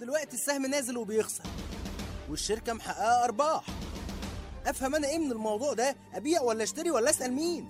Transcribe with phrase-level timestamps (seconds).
[0.00, 1.44] دلوقتي السهم نازل وبيخسر.
[2.30, 3.64] والشركة محققة أرباح.
[4.66, 7.66] أفهم أنا إيه من الموضوع ده؟ أبيع ولا أشتري ولا أسأل مين؟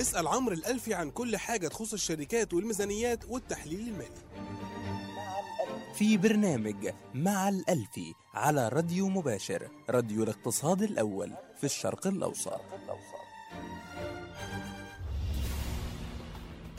[0.00, 4.20] اسأل عمرو الألفي عن كل حاجة تخص الشركات والميزانيات والتحليل المالي.
[5.94, 12.60] في برنامج مع الألفي على راديو مباشر راديو الاقتصاد الأول في الشرق الأوسط.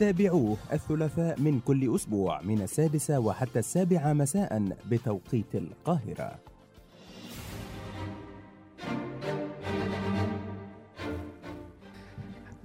[0.02, 6.38] تابعوه الثلاثاء من كل أسبوع من السادسة وحتى السابعة مساء بتوقيت القاهرة.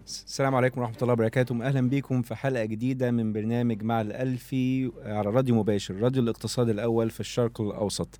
[0.05, 1.67] السلام عليكم ورحمة الله وبركاته.
[1.67, 7.09] أهلا بكم في حلقة جديدة من برنامج مع الألفي على راديو مباشر راديو الاقتصاد الأول
[7.09, 8.19] في الشرق الأوسط.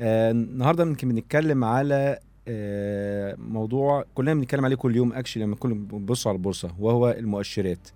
[0.00, 5.74] آه النهاردة يمكن بنتكلم على آه موضوع كلنا بنتكلم عليه كل يوم اكشلي لما كل
[5.74, 7.88] بنبص على البورصة وهو المؤشرات.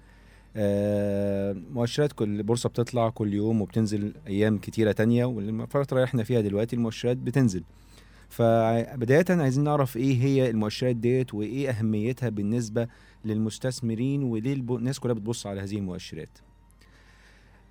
[1.72, 6.76] مؤشرات كل البورصة بتطلع كل يوم وبتنزل أيام كتيرة تانية والفترة اللي إحنا فيها دلوقتي
[6.76, 7.64] المؤشرات بتنزل.
[8.28, 12.88] فبداية عايزين نعرف إيه هي المؤشرات ديت وإيه أهميتها بالنسبة
[13.24, 16.38] للمستثمرين وليه الناس كلها بتبص على هذه المؤشرات.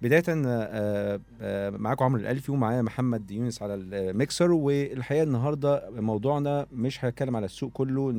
[0.01, 7.05] بداية آه، آه، معاكم عمرو الألفي ومعايا محمد يونس على الميكسر والحقيقة النهاردة موضوعنا مش
[7.05, 8.11] هتكلم على السوق كله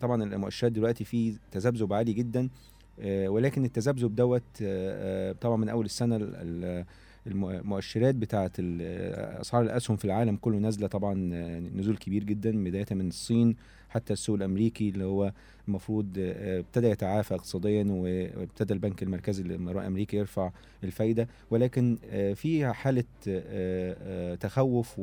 [0.00, 2.40] طبعا المؤشرات دلوقتي فيه تذبذب عالي جدا.
[2.40, 2.79] آه،
[3.28, 6.84] ولكن التذبذب دوت آه، آه، طبعا من أول السنة ال- ال-
[7.26, 12.86] المؤشرات بتاعة ال- أسعار الأسهم في العالم كله نازلة طبعا آه، نزول كبير جدا بداية
[12.90, 13.56] من الصين
[13.88, 15.32] حتى السوق الأمريكي اللي هو
[15.70, 20.50] المفروض آه، ابتدى يتعافى اقتصاديا وابتدى البنك المركزي الأمريكي يرفع
[20.84, 21.28] الفايدة.
[21.50, 24.98] ولكن آه، في حالة آه، تخوف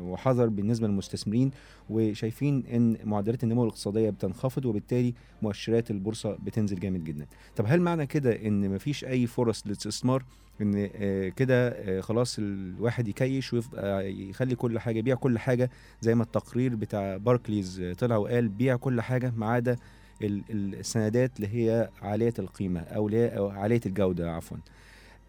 [0.00, 1.50] وحذر بالنسبة للمستثمرين.
[1.90, 7.26] وشايفين إن معدلات النمو الاقتصادية بتنخفض وبالتالي مؤشرات البورصة بتنزل جامد جدا.
[7.56, 10.24] طب هل معنى كده إن مفيش أي فرص للاستثمار؟
[10.60, 10.88] إن
[11.28, 17.16] كده خلاص الواحد يكيش ويبقى يخلي كل حاجة يبيع كل حاجة زي ما التقرير بتاع
[17.16, 19.76] باركليز طلع وقال بيع كل حاجة ما عدا
[20.22, 24.56] ال- ال- السندات اللي هي عالية القيمة أو اللي هي عالية الجودة عفوا.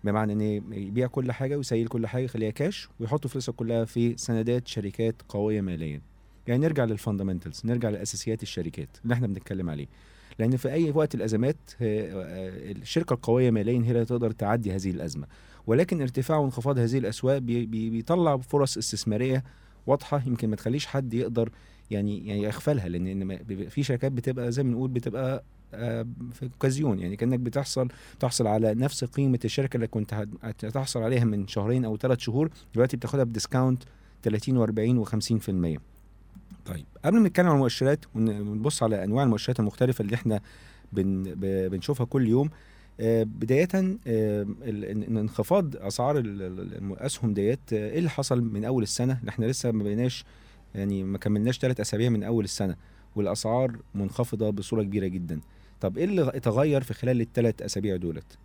[0.03, 0.41] بمعنى إن
[0.73, 5.61] يبيع كل حاجة ويسيل كل حاجة يخليها كاش ويحط فلوسه كلها في سندات شركات قوية
[5.61, 6.01] ماليا.
[6.47, 9.87] يعني نرجع لل fundamentals نرجع لأساسيات الشركات اللي إحنا بنتكلم عليه.
[10.39, 14.89] لأن في أي وقت الأزمات آه، آه، الشركة القوية ماليا هي اللي تقدر تعدي هذه
[14.91, 15.27] الأزمة.
[15.67, 19.43] ولكن ارتفاع وانخفاض هذه الأسواق بي- بي- بيطلع فرص استثمارية
[19.87, 21.49] واضحة يمكن ما تخليش حد يقدر
[21.93, 23.37] يعني يعني يغفلها لأن
[23.69, 25.43] في شركات بتبقى زي ما بنقول بتبقى
[25.75, 27.87] آه، في اوكازيون يعني كأنك بتحصل
[28.19, 32.49] تحصل على نفس قيمة الشركة اللي كنت هت- هتحصل عليها من شهرين أو ثلاث شهور
[32.73, 33.83] دلوقتي بتاخدها ب discount
[34.23, 35.79] 30 و40 و50%
[36.65, 40.41] طيب قبل ما نتكلم عن المؤشرات ون- ونبص على أنواع المؤشرات المختلفة اللي إحنا
[40.93, 41.23] بن
[41.69, 42.49] بنشوفها كل يوم
[42.99, 43.67] آه، بداية
[44.07, 44.45] آه،
[45.07, 49.71] انخفاض أسعار ال- ال- الأسهم ديت إيه اللي حصل من أول السنة؟ اللي إحنا لسه
[49.71, 50.25] ما بقيناش
[50.75, 52.75] يعني ما كملناش ثلاث أسابيع من أول السنة
[53.15, 55.39] والأسعار منخفضة بصورة كبيرة جدا.
[55.81, 58.37] طب إيه اللي اتغير في خلال الثلاث أسابيع دولت؟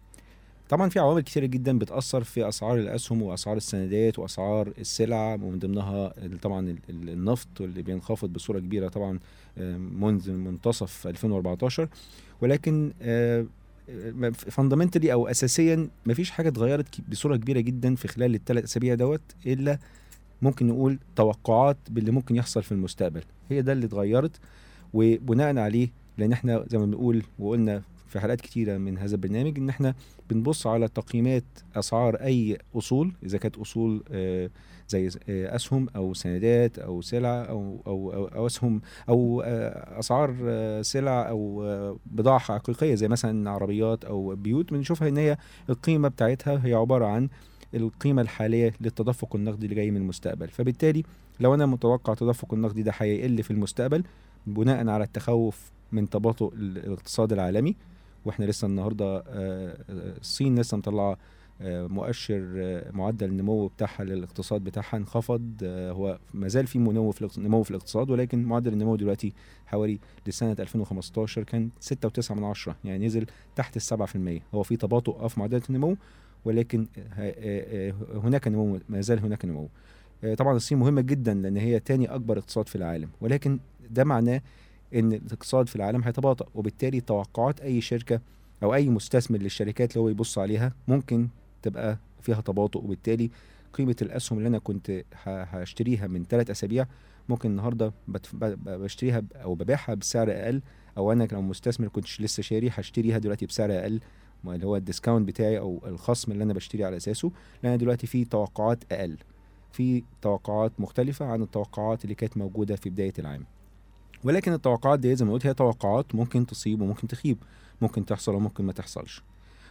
[0.68, 6.12] طبعا في عوامل كتيرة جدا بتأثر في أسعار الأسهم وأسعار السندات وأسعار السلع ومن ضمنها
[6.42, 9.18] طبعا ال- ال- النفط اللي بينخفض بصورة كبيرة طبعا
[9.58, 11.88] آه، منذ منتصف 2014
[12.40, 12.92] ولكن
[14.32, 19.20] فاندمنتالي أو اساسيا مفيش حاجة اتغيرت ك- بصورة كبيرة جدا في خلال الثلاث أسابيع دوت
[19.46, 19.78] إلا
[20.42, 23.22] ممكن نقول توقعات باللي ممكن يحصل في المستقبل.
[23.50, 24.40] هي ده اللي اتغيرت
[24.94, 25.88] وبناء عليه
[26.18, 29.94] لأن إحنا زي ما بنقول وقلنا في حلقات كتيرة من هذا البرنامج إن إحنا
[30.30, 31.44] بنبص على تقييمات
[31.76, 34.50] أسعار أي أصول إذا كانت أصول آه،
[34.88, 40.34] زي آه، أسهم أو سندات أو سلع أو أو أو, أسهم أو آه، أسعار
[40.82, 45.36] سلع أو بضاعة حقيقية زي مثلا عربيات أو بيوت بنشوفها إن هي
[45.70, 47.28] القيمة بتاعتها هي عبارة عن
[47.74, 50.48] القيمة الحالية للتدفق النقدي اللي جاي من المستقبل.
[50.48, 51.02] فبالتالي
[51.40, 54.04] لو أنا متوقع التدفق النقدي ده هيقل في المستقبل
[54.46, 57.76] بناء على التخوف من تباطؤ ال- الاقتصاد العالمي
[58.24, 61.16] وإحنا لسه النهارده آه، آه، الصين لسه مطلعة
[61.60, 62.42] آه، مؤشر
[62.92, 68.10] معدل النمو بتاعها للاقتصاد بتاعها انخفض هو ما زال في نمو في نمو في الاقتصاد
[68.10, 69.32] ولكن معدل النمو دلوقتي
[69.66, 73.26] حوالي لسنة 2015 كان 6.9 من عشرة يعني نزل
[73.56, 73.76] تحت
[74.06, 74.40] في المية.
[74.54, 75.96] هو في تباطؤ في معدلات النمو
[76.44, 76.86] ولكن
[77.18, 79.68] آه، آه، هناك نمو ما زال هناك نمو.
[80.24, 83.08] آه، طبعا الصين مهمة جدا لأن هي تاني أكبر اقتصاد في العالم.
[83.20, 83.58] ولكن
[83.90, 84.42] ده معناه
[84.94, 88.20] إن الاقتصاد في العالم هيتباطأ وبالتالي توقعات أي شركة
[88.62, 91.28] أو أي مستثمر للشركات اللي هو يبص عليها ممكن
[91.62, 93.30] تبقى فيها تباطؤ وبالتالي
[93.72, 96.86] قيمة الأسهم اللي أنا كنت هشتريها من ثلاث أسابيع
[97.28, 97.92] ممكن النهارده
[98.66, 100.62] بشتريها أو ببيعها بسعر أقل
[100.96, 104.00] أو أنا لو مستثمر كنتش لسه شاري هشتريها دلوقتي بسعر أقل.
[104.46, 107.30] اللي هو الديسكاونت بتاعي أو الخصم اللي أنا بشتري على أساسه
[107.62, 109.16] لأن دلوقتي في توقعات أقل.
[109.72, 113.44] في توقعات مختلفة عن التوقعات اللي كانت موجودة في بداية العام.
[114.24, 117.38] ولكن التوقعات دي زي ما قلت هي توقعات ممكن تصيب وممكن تخيب.
[117.80, 119.22] ممكن تحصل وممكن ما تحصلش.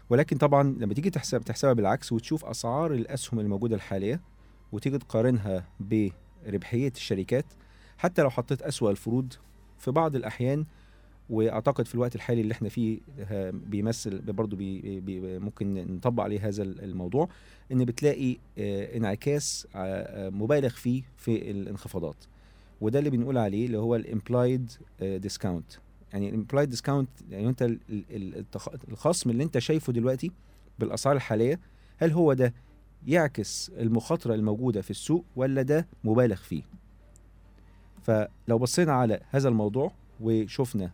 [0.10, 4.22] ولكن طبعا لما تيجي تحسب تحسبها بالعكس وتشوف أسعار الأسهم الموجودة الحالية
[4.72, 7.46] وتيجي تقارنها بربحية الشركات
[7.98, 9.34] حتى لو حطيت أسوأ الفروض
[9.80, 10.66] في بعض الأحيان
[11.30, 16.48] وأعتقد في الوقت الحالي اللي إحنا فيه ها- بيمثل برضه بي بي ممكن نطبق عليه
[16.48, 17.30] هذا الموضوع
[17.72, 22.16] إن بتلاقي آه، انعكاس آه، آه، مبالغ فيه في الانخفاضات.
[22.82, 24.72] وده اللي بنقول عليه اللي هو ال implied
[25.02, 25.72] discount
[26.14, 27.70] يعني ال implied discount يعني أنت
[28.90, 30.32] الخصم اللي أنت شايفه دلوقتي
[30.80, 31.60] بالأسعار الحالية
[31.98, 32.54] هل هو ده
[33.08, 36.64] يعكس المخاطرة الموجودة في السوق ولا ده مبالغ فيه؟
[38.02, 39.92] فلو بصينا على هذا الموضوع
[40.22, 40.92] وشفنا آه،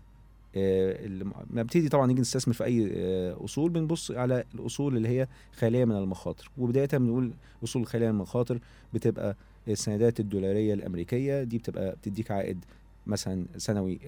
[0.56, 5.28] لما بنبتدي طبعا نيجي نستثمر في أي آه، أصول بنبص على الأصول اللي هي
[5.58, 6.52] خالية من المخاطر.
[6.58, 8.60] وبداية بنقول الاصول الخاليه من المخاطر
[8.94, 9.36] بتبقى
[9.68, 12.66] السندات الدولارية الأمريكية دي بتبقى بتديك عائد
[13.08, 14.00] مثلا سنوي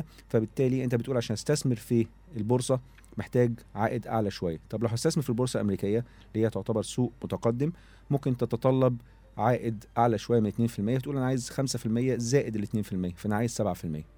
[0.00, 2.06] 2% فبالتالي أنت بتقول عشان أستثمر في
[2.36, 2.80] البورصة
[3.18, 4.58] محتاج عائد أعلى شوية.
[4.70, 7.72] طب لو هستثمر في البورصة الأمريكية اللي هي تعتبر سوق متقدم
[8.10, 8.96] ممكن تتطلب
[9.38, 10.52] عائد أعلى شوية من
[10.98, 13.64] 2% تقول أنا عايز 5% زائد ال 2% فأنا عايز 7%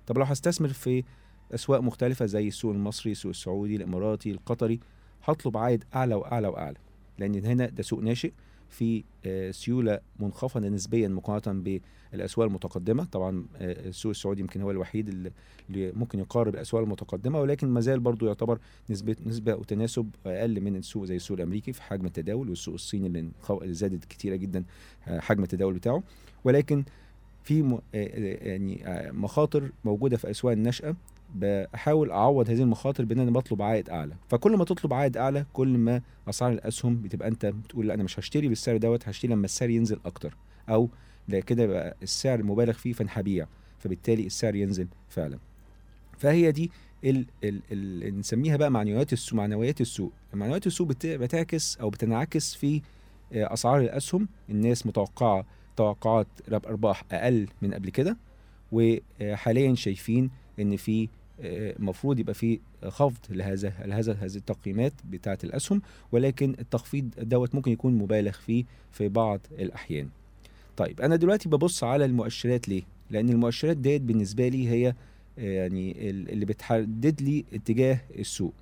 [0.06, 1.04] طب لو هستثمر في
[1.54, 4.80] أسواق مختلفة زي السوق المصري السوق السعودي الإماراتي القطري.
[5.24, 6.76] هطلب عائد أعلى وأعلى وأعلى
[7.18, 8.32] لأن هنا ده سوق ناشئ
[8.70, 11.80] في آه، سيولة منخفضة نسبيا مقارنة
[12.12, 13.04] بالأسواق المتقدمة.
[13.04, 15.32] طبعا آه، السوق السعودي يمكن هو الوحيد اللي
[15.92, 18.58] ممكن يقارب الأسواق المتقدمة ولكن ما زال برضه يعتبر
[18.90, 23.06] نسبة نسبة وتناسب أقل من السوق زي السوق الأمريكي في حجم التداول والسوق الصيني
[23.50, 24.64] اللي زادت كتيرة جدا
[25.08, 26.02] آه، حجم التداول بتاعه.
[26.44, 26.84] ولكن
[27.44, 30.96] في يعني مخاطر موجودة في أسواق النشأه
[31.34, 34.14] بحاول أعوض هذه المخاطر بان أنا بطلب عائد أعلى.
[34.28, 38.18] فكل ما تطلب عائد أعلى كل ما أسعار الأسهم بتبقى أنت بتقول لأ أنا مش
[38.18, 40.36] هشتري بالسعر دوت هشتري لما السعر ينزل أكتر.
[40.68, 40.88] أو
[41.28, 43.46] لا كده يبقى السعر مبالغ فيه فأنا هبيع
[43.78, 45.38] فبالتالي السعر ينزل فعلا.
[46.18, 46.70] فهي دي
[47.04, 50.12] ال نسميها بقى معنويات السوق معنويات السوق.
[50.34, 52.82] معنويات السوق بت- بتعكس أو بتنعكس في
[53.32, 54.28] آه، أسعار الأسهم.
[54.50, 55.44] الناس متوقعة
[55.76, 58.16] توقعات رب- ارباح أقل من قبل كده
[58.72, 60.30] وحاليا شايفين
[60.60, 61.08] إن في
[61.40, 65.82] المفروض يبقى في خفض لهذا لهذا هذه التقييمات بتاعة الأسهم
[66.12, 70.08] ولكن التخفيض دوت ممكن يكون مبالغ فيه في بعض الأحيان.
[70.76, 74.88] طيب أنا دلوقتي ببص على المؤشرات ليه؟ لأن المؤشرات ديت بالنسبة لي هي
[75.38, 78.52] آه، يعني ال- اللي بتحدد لي اتجاه السوق.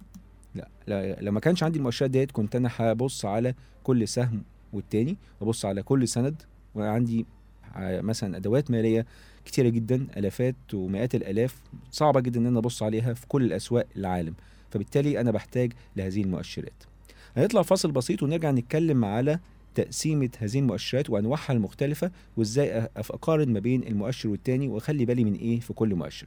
[0.54, 0.68] لا
[1.22, 4.42] لا- ما كانش عندي المؤشرات ديت كنت أنا هبص على كل سهم
[4.72, 6.42] والتاني وأبص على كل سند
[6.74, 7.26] وعندي
[7.78, 9.06] مثلا أدوات مالية
[9.46, 11.54] كتيرة جدا آلافات ومئات الآلاف
[11.90, 14.34] صعبة جدا إن أنا أبص عليها في كل الاسواق العالم.
[14.70, 16.72] فبالتالي أنا بحتاج لهذه المؤشرات.
[17.36, 19.38] هنطلع فاصل بسيط ونرجع نتكلم على
[19.74, 25.60] تقسيمة هذه المؤشرات وأنواعها المختلفة وإزاي أقارن ما بين المؤشر والتاني وأخلي بالي من إيه
[25.60, 26.26] في كل مؤشر.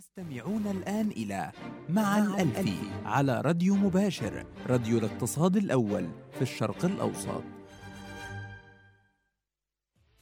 [0.00, 1.52] تستمعون الآن إلى
[1.88, 7.42] مع الألفي على راديو مباشر راديو الاقتصاد الأول في الشرق الأوسط.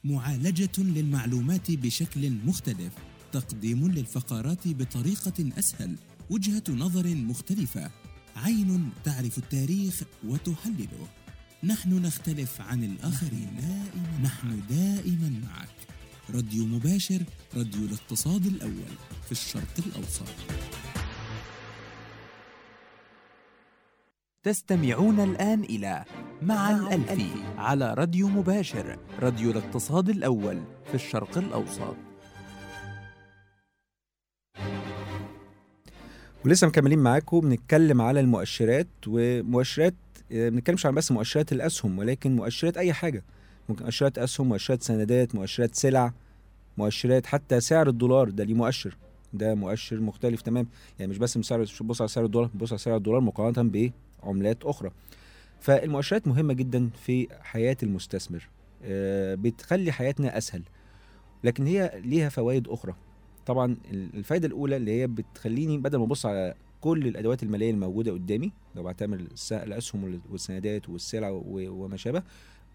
[0.04, 2.92] معالجة للمعلومات بشكل مختلف
[3.32, 5.96] تقديم للفقرات بطريقة أسهل
[6.30, 7.90] وجهة نظر مختلفة.
[8.36, 11.08] عين تعرف التاريخ وتحلله.
[11.64, 13.56] نحن نختلف عن الآخرين.
[13.56, 15.97] دائما نحن دائما معك.
[16.34, 17.22] راديو مباشر
[17.56, 18.94] راديو الاقتصاد الأول
[19.24, 20.24] في الشرق الأوسط.
[24.42, 26.04] تستمعون الآن إلى
[26.42, 31.96] مع الألفي على راديو مباشر راديو الاقتصاد الأول في الشرق الأوسط.
[36.44, 39.94] ولسه مكملين معاكم بنتكلم على المؤشرات ومؤشرات
[40.32, 43.24] آه، بنتكلمش عن بس مؤشرات الأسهم ولكن مؤشرات أي حاجة.
[43.68, 46.12] ممكن مؤشرات أسهم مؤشرات سندات مؤشرات سلع
[46.78, 48.30] مؤشرات حتى سعر الدولار.
[48.30, 48.96] ده ليه مؤشر.
[49.32, 50.66] ده مؤشر مختلف تمام.
[50.98, 53.90] يعني مش بس من سعر مش بص على سعر الدولار بص على سعر الدولار مقارنة
[54.24, 54.90] بعملات أخرى.
[55.60, 58.48] فالمؤشرات مهمة جدا في حياة المستثمر.
[58.84, 60.62] آه، بتخلي حياتنا أسهل.
[61.44, 62.94] لكن هي ليها فوائد أخرى.
[63.46, 68.52] طبعا الفايدة الأولى اللي هي بتخليني بدل ما أبص على كل الأدوات المالية الموجودة قدامي
[68.76, 72.22] لو الس- الأسهم والسندات والسلع وما شابه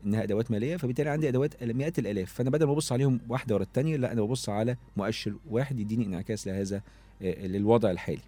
[0.06, 2.34] إنها أدوات مالية فبالتالي عندي أدوات مئات الآلاف.
[2.34, 6.06] فأنا بدل ما أبص عليهم واحدة ورا الثانية لأ أنا ببص على مؤشر واحد يديني
[6.06, 6.82] انعكاس لهذا
[7.22, 8.20] آه، للوضع الحالي.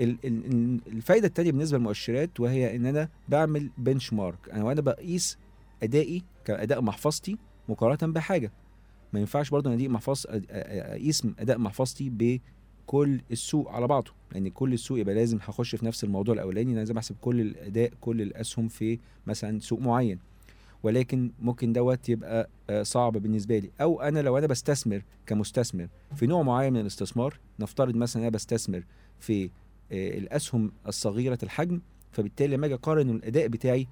[0.00, 4.80] ال- ال- ال- الفايدة الثانية بالنسبة للمؤشرات وهي إن أنا بعمل بنش مارك أنا وأنا
[4.80, 5.38] بقيس
[5.82, 7.36] أدائي كأداء محفظتي
[7.68, 8.52] مقارنة بحاجة.
[9.12, 14.10] ما ينفعش برضه أنا محفظ أقيس أداء محفظتي بكل السوق على بعضه.
[14.32, 18.22] لأن كل السوق يبقى لازم هخش في نفس الموضوع الأولاني لازم أحسب كل الأداء كل
[18.22, 20.18] الأسهم في مثلا سوق معين.
[20.86, 23.70] ولكن ممكن دوت يبقى آه، صعب بالنسبة لي.
[23.80, 28.84] أو أنا لو أنا بستثمر كمستثمر في نوع معين من الاستثمار نفترض مثلا أنا بستثمر
[29.20, 29.44] في
[29.92, 31.80] آه، الأسهم الصغيرة الحجم
[32.12, 33.86] فبالتالي لما أجي أقارن الأداء بتاعي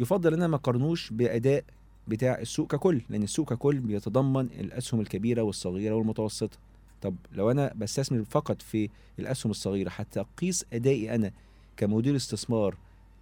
[0.00, 1.64] يفضل إن أنا ما أقارنوش بأداء
[2.08, 6.58] بتاع السوق ككل لأن السوق ككل بيتضمن الأسهم الكبيرة والصغيرة والمتوسطة.
[7.02, 11.30] طب لو أنا بستثمر فقط في الأسهم الصغيرة حتى اقيس أدائي أنا
[11.76, 12.76] كمدير استثمار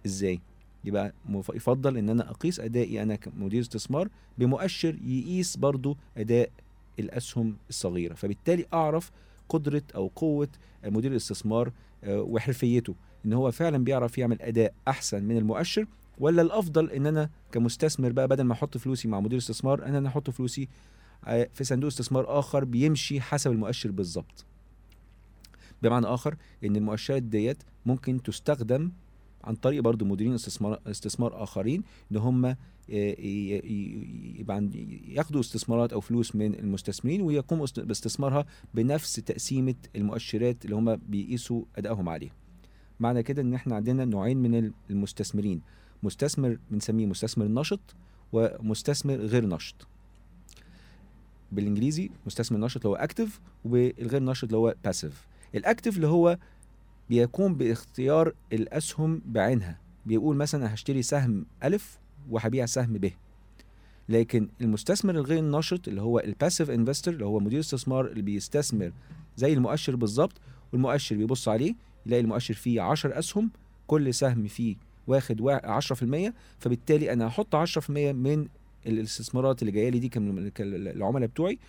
[0.05, 0.39] إزاي؟
[0.85, 1.13] يبقى
[1.53, 6.49] يفضل إن أنا أقيس أدائي أنا كمدير استثمار بمؤشر يقيس برضو أداء
[6.99, 8.13] الأسهم الصغيرة.
[8.13, 9.11] فبالتالي أعرف
[9.49, 10.47] قدرة أو قوة
[10.85, 11.71] مدير الاستثمار
[12.03, 12.95] آه، وحرفيته.
[13.25, 15.85] إن هو فعلا بيعرف يعمل أداء أحسن من المؤشر
[16.19, 20.29] ولا الأفضل إن أنا كمستثمر بقى بدل ما أحط فلوسي مع مدير استثمار أنا أحط
[20.29, 20.67] فلوسي
[21.25, 24.45] آه، في صندوق استثمار آخر بيمشي حسب المؤشر بالظبط
[25.83, 28.91] بمعنى آخر إن المؤشرات ديت ممكن تستخدم
[29.43, 32.55] عن طريق برضو مديرين استثمار استثمار آخرين إن هم ي-
[34.39, 34.69] يبقى
[35.07, 41.63] ياخدوا استثمارات أو فلوس من المستثمرين ويقوموا است- باستثمارها بنفس تقسيمة المؤشرات اللي هم بيقيسوا
[41.77, 42.31] أدائهم عليها.
[42.99, 45.61] معنى كده إن إحنا عندنا نوعين من المستثمرين
[46.03, 47.95] مستثمر بنسميه مستثمر نشط
[48.33, 49.87] ومستثمر غير نشط.
[51.51, 56.37] بالإنجليزي مستثمر نشط اللي هو active والغير نشط اللي هو passive ال active اللي هو
[57.09, 59.79] بيقوم باختيار الأسهم بعينها.
[60.05, 63.11] بيقول مثلا هشتري سهم ألف وهبيع سهم ب.
[64.09, 68.91] لكن المستثمر الغير نشط اللي هو ال passive investor اللي هو مدير استثمار اللي بيستثمر
[69.37, 70.33] زي المؤشر بالظبط
[70.73, 73.49] والمؤشر بيبص عليه يلاقي المؤشر فيه 10 أسهم
[73.87, 74.75] كل سهم فيه
[75.07, 78.47] واخد وا- 10% فبالتالي أنا هحط 10% من
[78.87, 80.09] الاستثمارات اللي جاية لي دي
[80.55, 81.59] كالعملاء بتوعي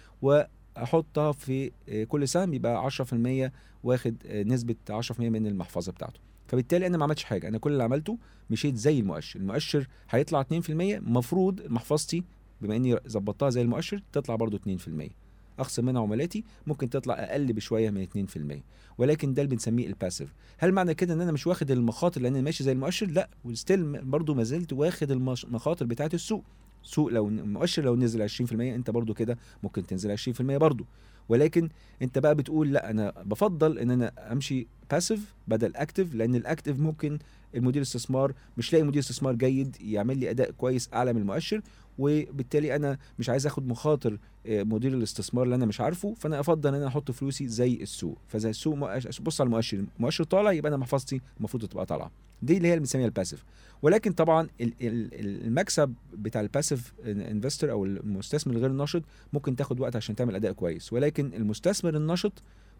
[0.76, 3.52] واحطها في آه، كل سهم يبقى 10%
[3.84, 6.20] واخد آه، نسبة 10% من المحفظة بتاعته.
[6.48, 7.48] فبالتالي أنا ما عملتش حاجة.
[7.48, 8.18] أنا كل اللي عملته
[8.50, 9.40] مشيت زي المؤشر.
[9.40, 12.24] المؤشر هيطلع 2% المفروض محفظتي
[12.60, 15.10] بما إني ظبطتها زي المؤشر تطلع برضو 2%
[15.58, 18.62] أخصم منها عملاتي ممكن تطلع أقل بشوية من 2%
[18.98, 22.44] ولكن ده اللي بنسميه الباسيف هل معنى كده إن أنا مش واخد المخاطر لأن أنا
[22.44, 23.28] ماشي زي المؤشر؟ لا.
[23.44, 26.44] وستيل برضو ما زلت واخد المخاطر بتاعه السوق.
[26.84, 30.86] سوق لو المؤشر لو نزل 20% انت برضو كده ممكن تنزل 20% برضو.
[31.28, 31.68] ولكن
[32.02, 36.80] انت بقى بتقول لا أنا بفضل ان أنا امشي passive بدل active لأن ال active
[36.80, 37.18] ممكن
[37.54, 41.60] المدير استثمار مش لاقي مدير استثمار جيد يعمل لي أداء كويس أعلى من المؤشر
[41.98, 46.68] وبالتالي أنا مش عايز آخد مخاطر آه، مدير الاستثمار اللي أنا مش عارفه فأنا أفضل
[46.68, 48.18] إن أنا أحط فلوسي زي السوق.
[48.28, 52.10] فزي السوق بص على المؤشر المؤشر طالع يبقى أنا محفظتي المفروض تبقى طالعة.
[52.44, 53.44] دي اللي هي اللي بنسميها ال passive
[53.82, 59.80] ولكن طبعا ال- ال- المكسب بتاع ال passive investor أو المستثمر الغير النشط ممكن تاخد
[59.80, 60.92] وقت عشان تعمل أداء كويس.
[60.92, 62.32] ولكن المستثمر النشط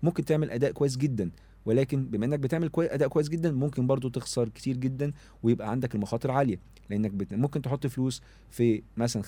[0.03, 1.31] ممكن تعمل أداء كويس جدا.
[1.67, 2.95] ولكن بما إنك بتعمل كوي...
[2.95, 6.59] أداء كويس جدا ممكن برضو تخسر كتير جدا ويبقى عندك المخاطر عالية.
[6.91, 7.35] لأنك بت...
[7.35, 9.27] ممكن تحط فلوس في مثلا 50%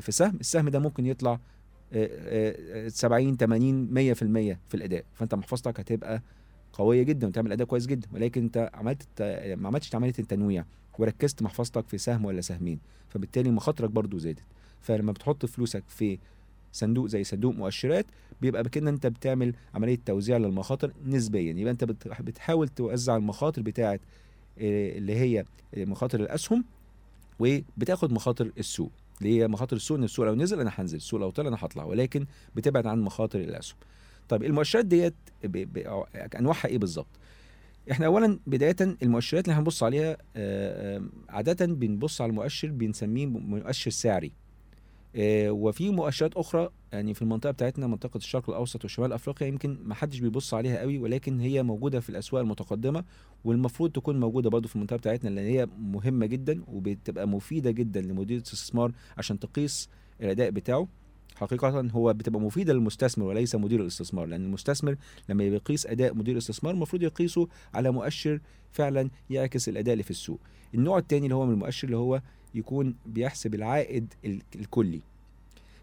[0.00, 1.38] في سهم السهم ده ممكن يطلع آه،
[1.92, 5.04] آه، آه، 70 80 100% في الأداء.
[5.14, 6.22] فأنت محفظتك هتبقى
[6.78, 9.22] قوية جدا وتعمل أداء كويس جدا ولكن أنت عملت
[9.58, 10.64] ما عملتش عمليه التنويع
[10.98, 12.78] وركزت محفظتك في سهم ولا سهمين
[13.08, 14.42] فبالتالي مخاطرك برضو زادت.
[14.80, 16.18] فلما بتحط فلوسك في
[16.72, 18.06] صندوق زي صندوق مؤشرات
[18.40, 21.52] بيبقى بكده أنت بتعمل عملية توزيع للمخاطر نسبيا.
[21.52, 24.00] يبقى أنت بت- بتحاول توزع المخاطر بتاعه
[24.58, 25.44] آه، اللي هي
[25.76, 26.64] مخاطر الأسهم
[27.38, 28.90] وبتاخد مخاطر السوق
[29.22, 31.84] اللي هي مخاطر السوق إن السوق لو نزل أنا هنزل السوق لو طلع أنا هطلع
[31.84, 33.78] ولكن بتبعد عن مخاطر الأسهم.
[34.28, 35.14] طيب المؤشرات ديت
[36.38, 37.06] أنواعها إيه بالظبط
[37.90, 44.32] إحنا اولا بداية المؤشرات اللي هنبص عليها آه، عادة بنبص على المؤشر بنسميه مؤشر سعري.
[45.16, 49.94] آه، وفي مؤشرات أخرى يعني في المنطقة بتاعتنا منطقة الشرق الأوسط وشمال أفريقيا يمكن ما
[49.94, 53.04] حدش بيبص عليها قوي ولكن هي موجودة في الأسواق المتقدمة
[53.44, 58.36] والمفروض تكون موجودة برضو في المنطقة بتاعتنا لأن هي مهمة جدا وبتبقى مفيدة جدا لمدير
[58.36, 59.88] الاستثمار عشان تقيس
[60.20, 60.88] الأداء بتاعه.
[61.36, 64.96] حقيقة هو بتبقى مفيدة للمستثمر وليس مدير الاستثمار لأن المستثمر
[65.28, 68.40] لما بيقيس أداء مدير الاستثمار المفروض يقيسه على مؤشر
[68.72, 70.40] فعلا يعكس الأداء اللي في السوق.
[70.74, 72.20] النوع الثاني اللي هو من المؤشر اللي هو
[72.54, 75.00] يكون بيحسب العائد ال- الكلي.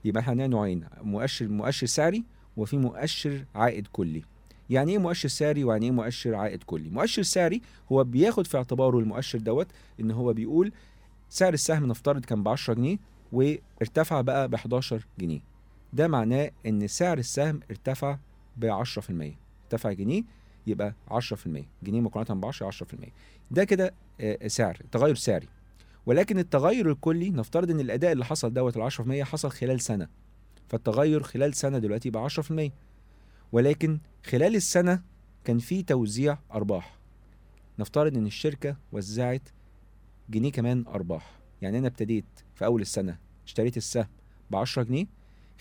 [0.06, 2.24] يبقى إحنا عندنا نوعين مؤشر مؤشر سعري
[2.58, 4.22] وفي مؤشر عائد كلي.
[4.70, 9.00] يعني إيه مؤشر سعري ويعني إيه مؤشر عائد كلي؟ مؤشر سعري هو بياخد في اعتباره
[9.00, 9.68] المؤشر دوت
[10.00, 10.72] إن هو بيقول
[11.30, 12.98] سعر السهم نفترض كان ب 10 جنيه
[13.34, 15.40] وارتفع بقى ب 11 جنيه.
[15.94, 18.18] ده معناه إن سعر السهم ارتفع
[18.58, 20.24] ب 10% ارتفع جنيه
[20.68, 21.14] يبقى 10%
[21.84, 22.86] جنيه مقارنة ب 10 10%
[23.52, 25.48] ده كده آه، سعر تغير سعري.
[26.06, 30.08] ولكن التغير الكلي نفترض إن الأداء اللي حصل دوت ال 10% حصل خلال سنة.
[30.70, 32.72] فالتغير خلال سنة دلوقتي بقى 10%
[33.52, 35.02] ولكن خلال السنة
[35.44, 36.98] كان في توزيع أرباح.
[37.80, 39.50] نفترض إن الشركة وزعت
[40.30, 41.32] جنيه كمان أرباح.
[41.64, 44.08] يعني أنا ابتديت في أول السنة اشتريت السهم
[44.52, 45.06] ب 10 جنيه.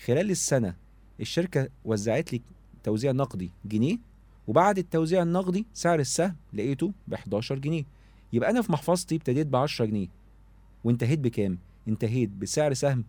[0.05, 0.75] خلال السنة
[1.19, 2.41] الشركة وزعت لي
[2.83, 3.97] توزيع نقدي جنيه
[4.47, 7.83] وبعد التوزيع النقدي سعر السهم لقيته ب 11 جنيه.
[8.33, 10.07] يبقى أنا في محفظتي ابتديت ب 10 جنيه.
[10.83, 11.57] وانتهيت بكام؟
[11.87, 13.03] انتهيت بسعر سهم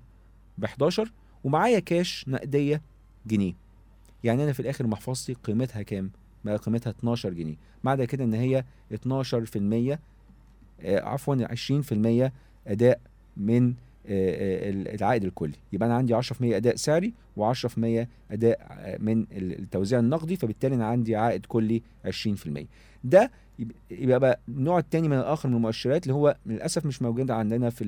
[0.58, 1.12] ب 11
[1.44, 2.82] ومعايا كاش نقديه
[3.26, 3.54] جنيه.
[4.24, 6.10] يعني أنا في الآخر محفظتي قيمتها كام؟
[6.44, 7.56] بقى قيمتها 12 جنيه.
[7.84, 9.98] معنى كده إن هي 12%
[10.80, 12.32] آه، عفوا 20%
[12.66, 13.00] أداء
[13.36, 13.70] من آه،
[14.08, 15.52] آه، العائد الكلي.
[15.72, 21.16] يبقى أنا عندي 10% أداء سعري و10% أداء آه، من التوزيع النقدي فبالتالي أنا عندي
[21.16, 22.66] عائد كلي 20%
[23.04, 27.30] ده يب- يبقى بقى النوع الثاني من الآخر من المؤشرات اللي هو للأسف مش موجود
[27.30, 27.84] عندنا في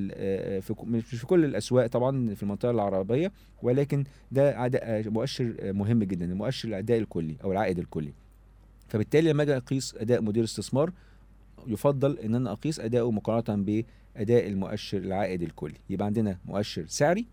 [0.61, 4.71] في مش في كل الأسواق طبعا في المنطقة العربية ولكن ده
[5.11, 8.13] مؤشر مهم جدا مؤشر الأداء الكلي أو العائد الكلي.
[8.89, 10.93] فبالتالي لما أجي أقيس أداء مدير استثمار
[11.67, 13.65] يفضل إن أنا أقيس أداؤه مقارنة
[14.17, 15.75] باداء المؤشر العائد الكلي.
[15.91, 17.27] يبقى عندنا مؤشر سعري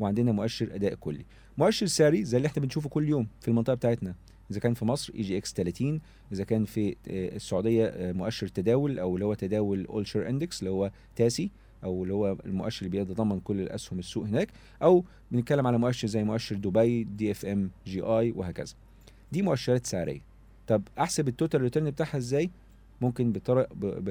[0.00, 1.24] وعندنا مؤشر أداء كلي.
[1.58, 4.14] مؤشر سعري زي اللي إحنا بنشوفه كل يوم في المنطقة بتاعتنا.
[4.50, 6.00] إذا كان في مصر EGX 30
[6.32, 10.60] إذا كان في آه، السعودية آه، مؤشر تداول أو اللي هو تداول all share index
[10.60, 11.50] اللي هو تاسي
[11.84, 14.48] أو اللي هو المؤشر اللي بيتضمن كل الاسهم السوق هناك.
[14.82, 18.74] أو بنتكلم على مؤشر زي مؤشر دبي DFM GI وهكذا.
[19.32, 20.20] دي مؤشرات سعرية.
[20.66, 22.50] طب أحسب ال total return بتاعها إزاي؟
[23.02, 23.68] ممكن بطرق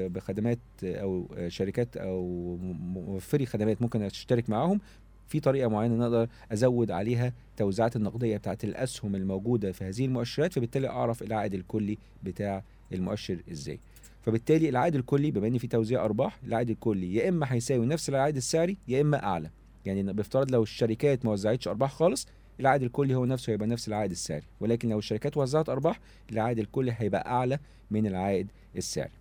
[0.07, 2.57] بخدمات أو شركات أو
[2.93, 4.79] موفري خدمات ممكن أشترك معاهم.
[5.27, 10.89] في طريقة معينة نقدر أزود عليها توزيعات النقدية بتاعت الأسهم الموجودة في هذه المؤشرات فبالتالي
[10.89, 13.79] أعرف العائد الكلي بتاع المؤشر إزاي.
[14.21, 18.35] فبالتالي العائد الكلي بما إن في توزيع أرباح العائد الكلي يا إما هيساوي نفس العائد
[18.35, 19.49] السعري يا إما أعلى.
[19.85, 22.27] يعني بيفترض لو الشركات ما وزعتش أرباح خالص
[22.59, 24.45] العائد الكلي هو نفسه هيبقى نفس العائد السعري.
[24.59, 25.99] ولكن لو الشركات وزعت أرباح
[26.31, 27.59] العائد الكلي هيبقى أعلى
[27.91, 28.47] من العائد
[28.77, 29.11] السعري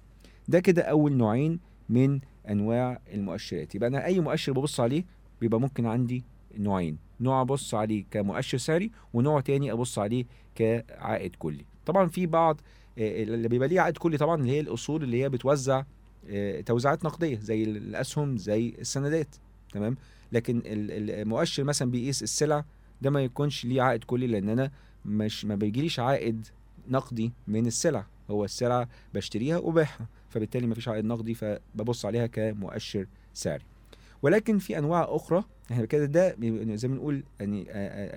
[0.49, 2.21] ده كده أول نوعين من
[2.51, 3.75] أنواع المؤشرات.
[3.75, 5.05] يبقى أنا أي مؤشر ببص عليه
[5.41, 6.25] بيبقى ممكن عندي
[6.59, 6.99] نوعين.
[7.21, 10.25] نوع أبص عليه كمؤشر سعري ونوع تاني أبص عليه
[10.55, 11.65] كعائد كلي.
[11.87, 12.61] طبعا في بعض
[12.99, 15.83] آه، اللي بيبقى ليه عائد كلي طبعا اللي هي الأصول اللي هي بتوزع
[16.31, 19.35] آه، توزيعات نقدية زي الأسهم زي السندات.
[19.73, 19.97] تمام؟
[20.33, 22.65] لكن ال- المؤشر مثلا بيقيس السلع
[23.03, 24.71] ده ما يكونش ليه عائد كلي لأن أنا
[25.05, 26.47] مش ما بيجيليش عائد
[26.89, 28.07] نقدي من السلع.
[28.31, 33.65] هو السلعة بشتريها وبيعها فبالتالي ما فيش عائد نقدي فببص عليها كمؤشر سعري.
[34.23, 36.37] ولكن في أنواع أخرى إحنا كده ده
[36.77, 37.67] زي ما نقول يعني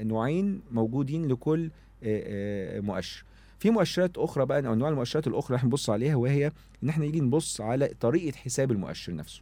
[0.04, 1.70] نوعين موجودين لكل
[2.84, 3.24] مؤشر.
[3.60, 6.52] في مؤشرات أخرى بقى أو انواع المؤشرات الأخرى إحنا بنبص عليها وهي
[6.84, 9.42] إن إحنا نيجي نبص على طريقة حساب المؤشر نفسه.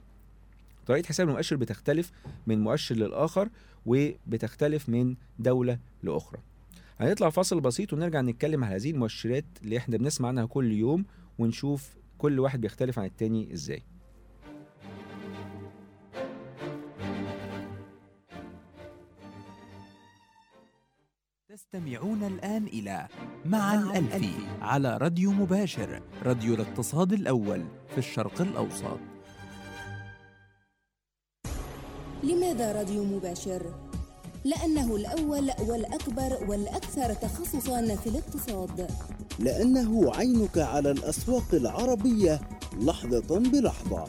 [0.88, 2.12] طريقة حساب المؤشر بتختلف
[2.48, 3.50] من مؤشر للآخر
[3.86, 6.40] وبتختلف من دولة لأخرى.
[7.02, 11.06] هنطلع فاصل بسيط ونرجع نتكلم على هذه المؤشرات اللي إحنا بنسمع عنها كل يوم
[11.40, 13.84] ونشوف كل واحد بيختلف عن التاني إزاي.
[21.50, 23.08] تستمعون الآن إلى
[23.46, 29.00] مع الألفي على راديو مباشر راديو الاقتصاد الأول في الشرق الأوسط.
[32.24, 33.91] لماذا راديو مباشر؟
[34.44, 38.88] لأنه الأول والأكبر والأكثر تخصصا في الاقتصاد.
[39.40, 42.42] لأنه عينك على الأسواق العربية
[42.82, 44.06] لحظة بلحظة.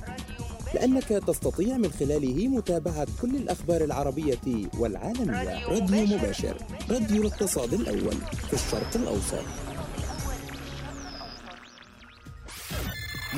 [0.74, 5.66] لأنك تستطيع من خلاله متابعة كل الأخبار العربية والعالمية.
[5.68, 6.56] راديو مباشر
[6.90, 8.16] راديو الاقتصاد الأول
[8.48, 9.44] في الشرق الأوسط.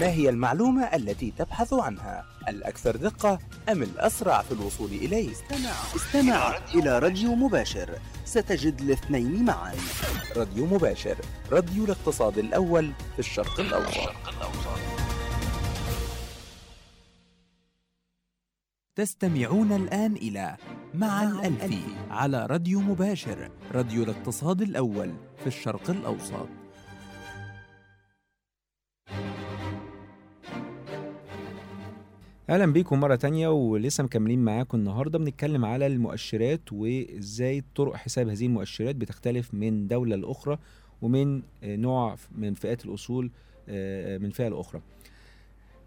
[0.01, 5.33] ما هي المعلومة التي تبحث عنها؟ الأكثر دقة أم الأسرع في الوصول إليه؟
[5.97, 6.57] استمع.
[6.75, 7.99] إلى راديو مباشر.
[8.25, 9.75] ستجد الاثنين معا.
[10.37, 11.17] راديو مباشر.
[11.53, 14.13] راديو الاقتصاد الأول في الشرق الأوسط.
[18.97, 20.57] تستمعون الآن إلى
[20.95, 23.51] مع الألفي على راديو مباشر.
[23.73, 26.49] راديو الاقتصاد الأول في الشرق الأوسط.
[32.51, 35.19] أهلا بيكم مرة تانية ولسه مكملين معاكم النهارده.
[35.19, 40.59] بنتكلم على المؤشرات وإزاي طرق حساب هذه المؤشرات بتختلف من دولة لأخرى
[41.03, 43.31] ومن آه، نوع من فئات الأصول
[43.69, 44.81] آه، من فئة لأخرى.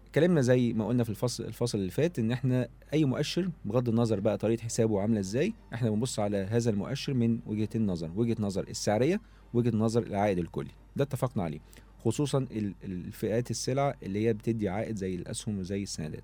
[0.06, 4.20] اتكلمنا زي ما قلنا في الفصل الفصل اللي فات إن إحنا أي مؤشر بغض النظر
[4.20, 8.62] بقى طريقة حسابه عاملة إزاي إحنا بنبص على هذا المؤشر من وجهتين نظر وجهة نظر
[8.68, 9.20] السعرية
[9.54, 10.70] وجهة نظر العائد الكلي.
[10.96, 11.58] ده اتفقنا عليه
[12.04, 16.22] خصوصا ال- الفئات السلع اللي هي بتدي عائد زي الأسهم وزي السندات.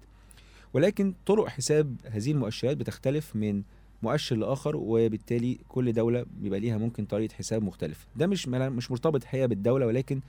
[0.74, 3.62] ولكن طرق حساب هذه المؤشرات بتختلف من
[4.02, 8.06] مؤشر لآخر وبالتالي كل دولة بيبقى ليها ممكن طريقة حساب مختلفة.
[8.16, 10.20] ده مش مش مرتبط حقيقة بالدولة ولكن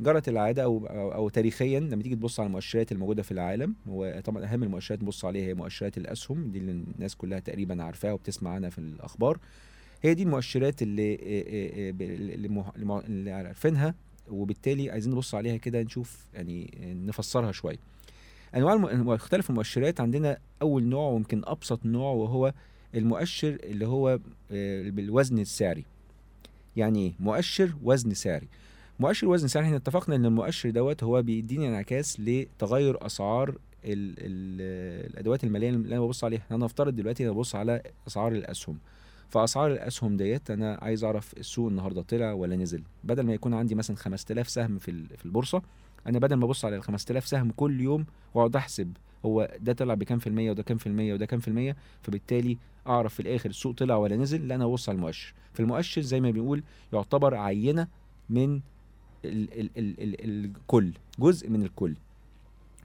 [0.00, 4.62] جرت العادة أو أو, تاريخيا لما تيجي تبص على المؤشرات الموجودة في العالم وطبعا أهم
[4.62, 8.78] المؤشرات نبص عليها هي مؤشرات الأسهم دي اللي الناس كلها تقريبا عارفاها وبتسمع عنها في
[8.78, 9.38] الأخبار.
[10.02, 11.18] هي دي المؤشرات اللي
[13.08, 13.94] اللي عارفينها
[14.30, 16.70] وبالتالي عايزين نبص عليها كده نشوف يعني
[17.06, 17.78] نفسرها شوية.
[18.54, 20.00] أنواع مختلف المؤشرات.
[20.00, 22.52] عندنا أول نوع ويمكن أبسط نوع وهو
[22.94, 24.18] المؤشر اللي هو
[24.50, 25.84] آه، بالوزن السعري.
[26.76, 28.48] يعني إيه مؤشر وزن سعري.
[29.00, 33.56] مؤشر وزن سعري إحنا اتفقنا إن المؤشر دوت هو بيديني انعكاس لتغير أسعار ال
[34.18, 36.42] ال الأدوات المالية اللي أنا ببص عليها.
[36.50, 38.78] أنا افترض دلوقتي أنا ببص على أسعار الأسهم.
[39.28, 43.74] فأسعار الأسهم ديت أنا عايز أعرف السوق النهارده طلع ولا نزل؟ بدل ما يكون عندي
[43.74, 45.62] مثلا 5000 سهم في في البورصة
[46.06, 48.92] أنا بدل ما أبص على ال 5000 سهم كل يوم وأقعد أحسب
[49.26, 52.58] هو ده طلع بكام في المية وده كام في المية وده كام في المية؟ فبالتالي
[52.86, 55.34] أعرف في الآخر السوق طلع ولا نزل لا أنا ابص على المؤشر.
[55.54, 56.62] فالمؤشر زي ما بنقول
[56.92, 57.88] يعتبر عينة
[58.30, 58.54] من
[59.24, 61.94] ال ال ال ال الكل جزء من الكل.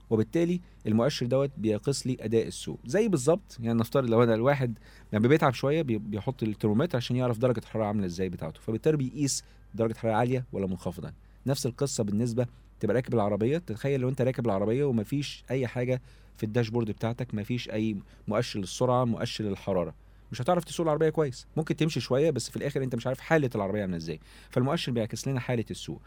[0.10, 2.80] وبالتالي المؤشر دوت بيقيس لي أداء السوق.
[2.86, 4.78] زي بالظبط يعني نفترض لو أنا الواحد
[5.14, 9.44] لما بيتعب شوية بي- بيحط الترمومتر عشان يعرف درجة الحرارة عاملة إزاي بتاعته فبالتالي بيقيس
[9.76, 11.12] درجة حرارة عالية ولا منخفضة.
[11.48, 12.48] نفس القصة بالنسبة
[12.80, 16.02] تبقى راكب العربية تتخيل لو انت راكب العربية ومفيش أي حاجة
[16.38, 19.94] في الداشبورد بتاعتك مفيش أي مؤشر للسرعة مؤشر للحرارة.
[20.32, 21.48] مش هتعرف تسوق العربية كويس.
[21.58, 24.20] ممكن تمشي شوية بس في الآخر انت مش عارف حالة العربية عاملة إزاي.
[24.50, 26.02] فالمؤشر بيعكس لنا حالة السوق.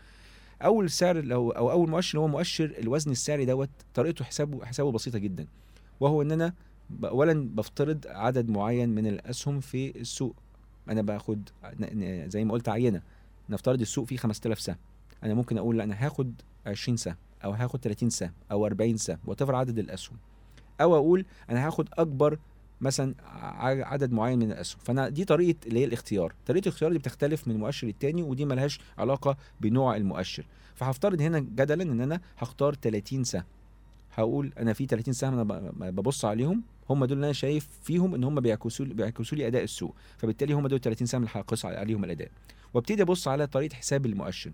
[0.63, 5.19] أول سعر هو أو أول مؤشر هو مؤشر الوزن السعري دوت طريقته حسابه حسابه بسيطة
[5.19, 5.47] جدا.
[6.01, 6.53] وهو إن أنا
[7.05, 10.37] اولا بفترض عدد معين من الأسهم في السوق.
[10.89, 11.49] أنا باخد
[12.27, 13.03] زي ما قلت عينة.
[13.49, 14.77] نفترض السوق فيه 5000 سهم.
[15.25, 16.35] أنا ممكن أقول لا أنا هاخد
[16.67, 20.19] 20 سهم أو هاخد 30 سهم أو 40 سهم وتفر عدد الأسهم.
[20.81, 22.39] أو أقول أنا هاخد أكبر
[22.81, 23.15] مثلا
[23.63, 24.81] عدد معين من الأسهم.
[24.85, 26.35] فأنا دي طريقة اللي هي الاختيار.
[26.47, 30.47] طريقة الاختيار دي بتختلف من مؤشر للتاني ودي ملهاش علاقة بنوع المؤشر.
[30.75, 33.45] فهفترض هنا جدلا إن أنا هختار 30 سهم.
[34.15, 38.25] هقول أنا في 30 سهم أنا ببص عليهم هم دول اللي أنا شايف فيهم إن
[38.25, 39.95] هم بيعكسوا بيعكسوا لي أداء السوق.
[40.19, 42.31] فبالتالي هم دول 30 سهم اللي هقيس عليهم الأداء.
[42.75, 44.53] وأبتدي أبص على طريقة حساب المؤشر.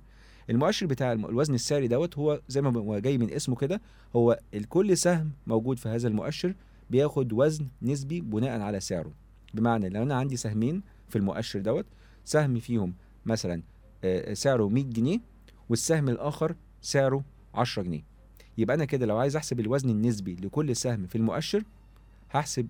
[0.51, 3.81] المؤشر بتاع الوزن السعري دوت هو زي ما هو جاي من اسمه كده
[4.17, 6.55] هو الكل سهم موجود في هذا المؤشر
[6.91, 9.13] بياخد وزن نسبي بناء على سعره.
[9.55, 11.87] بمعنى لو أنا عندي سهمين في المؤشر دوت
[12.25, 12.95] سهم فيهم
[13.27, 13.63] مثلا
[14.33, 15.19] سعره 100 جنيه
[15.69, 18.03] والسهم الآخر سعره 10 جنيه.
[18.59, 21.63] يبقى أنا كده لو عايز أحسب الوزن النسبي لكل سهم في المؤشر
[22.31, 22.67] هحسب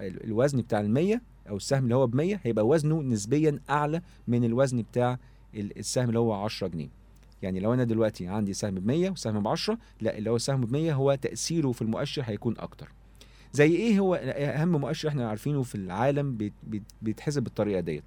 [0.00, 4.44] الوزن بتاع ال 100 أو السهم اللي هو ب 100 هيبقى وزنه نسبيا أعلى من
[4.44, 5.18] الوزن بتاع
[5.56, 6.88] السهم اللي هو 10 جنيه.
[7.42, 10.60] يعني لو أنا دلوقتي عندي سهم ب 100 وسهم ب 10 لا اللي هو سهم
[10.60, 12.92] ب 100 هو تأثيره في المؤشر هيكون أكتر.
[13.52, 18.04] زي إيه هو أهم مؤشر إحنا عارفينه في العالم بيت- بيت- بيتحسب بالطريقة ديت؟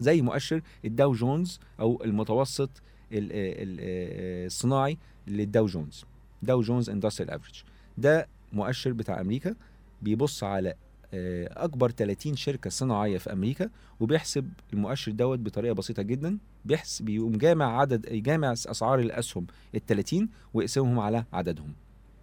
[0.00, 2.70] زي مؤشر الداو جونز أو المتوسط
[3.12, 6.04] ال- ال- الصناعي للداو جونز.
[6.42, 7.62] Dow Jones Industrial Average
[7.98, 9.54] ده مؤشر بتاع أمريكا
[10.02, 10.74] بيبص على
[11.14, 16.38] أكبر 30 شركة صناعية في أمريكا وبيحسب المؤشر دوت بطريقة بسيطة جدا.
[16.64, 21.72] بيحسب بيقوم جامع عدد جامع أسعار الأسهم ال 30 ويقسمهم على عددهم.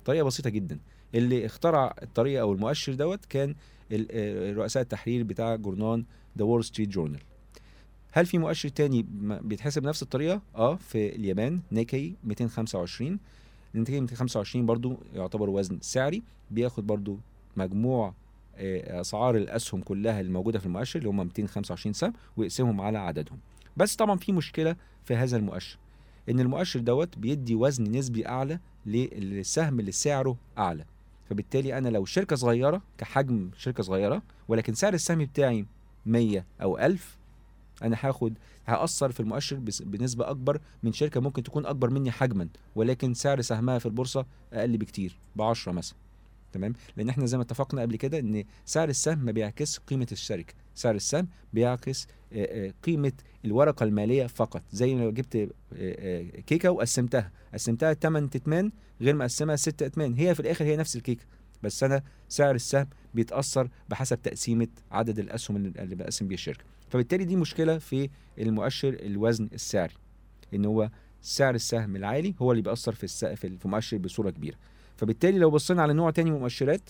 [0.06, 0.80] طريقة بسيطة جدا.
[1.16, 3.56] اللي اخترع الطريقة أو المؤشر دوت كان
[3.92, 6.06] آه، رؤساء التحرير بتاع جورنال
[6.38, 7.20] The Wall Street Journal
[8.12, 13.20] هل في مؤشر تاني بيتحسب نفس الطريقة؟ آه في اليابان Nikkei 225
[13.76, 16.24] النيكي 225 برضو يعتبر وزن سعري.
[16.52, 17.20] بياخد برضو
[17.58, 18.14] مجموع آه،
[18.58, 23.40] أسعار الأسهم كلها الموجودة في المؤشر اللي هم 225 سهم ويقسمهم على عددهم.
[23.78, 25.78] بس طبعا في مشكلة في هذا المؤشر
[26.30, 30.86] إن المؤشر دوت بيدي وزن نسبي أعلى للسهم اللي سعره أعلى.
[31.30, 35.66] فبالتالي أنا لو شركة صغيرة كحجم شركة صغيرة ولكن سعر السهم بتاعي
[36.06, 37.18] 100 أو 1000
[37.84, 38.34] أنا هاخد
[38.68, 43.80] هأثر في المؤشر بنسبة أكبر من شركة ممكن تكون أكبر مني حجما ولكن سعر سهمها
[43.80, 45.98] في البورصة أقل بكتير ب 10 مثلا.
[46.56, 50.54] تمام؟ لأن إحنا زي ما اتفقنا قبل كده إن سعر السهم ما بيعكس قيمة الشركة.
[50.76, 52.08] سعر السهم بيعكس
[52.84, 53.12] قيمة
[53.46, 54.64] الورقة المالية فقط.
[54.72, 55.50] زي لو جبت
[56.48, 57.32] كيكة وقسمتها.
[57.54, 61.26] قسمتها 8 تتمان غير مقسمها 6 اتمان هي في الآخر هي نفس الكيكة.
[61.64, 66.64] بس أنا سعر السهم بيتأثر بحسب تقسيمة عدد الأسهم اللي بقسم بيها الشركة.
[66.90, 69.94] فبالتالي دي مشكلة في المؤشر الوزن السعري.
[70.54, 70.90] إن هو
[71.22, 74.58] سعر السهم العالي هو اللي بيأثر في الس- في في المؤشر بصورة كبيرة.
[74.98, 76.90] فبالتالي لو بصينا على نوع تاني من المؤشرات